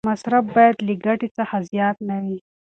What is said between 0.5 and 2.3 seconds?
باید له ګټې څخه زیات نه